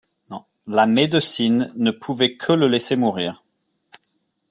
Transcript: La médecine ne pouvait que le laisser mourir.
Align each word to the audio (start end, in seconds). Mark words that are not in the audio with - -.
La 0.65 0.87
médecine 0.87 1.71
ne 1.75 1.91
pouvait 1.91 2.35
que 2.35 2.53
le 2.53 2.67
laisser 2.67 2.95
mourir. 2.95 3.43